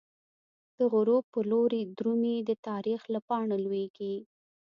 دغروب 0.79 1.23
په 1.33 1.39
لوری 1.49 1.81
درومی، 1.97 2.37
د 2.49 2.51
تاریخ 2.67 3.01
له 3.13 3.19
پاڼو 3.27 3.55
لویږی 3.65 4.15